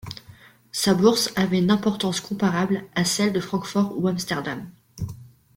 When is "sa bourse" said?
0.71-1.29